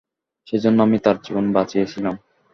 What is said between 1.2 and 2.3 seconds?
জীবন বাঁচিয়েছিলাম।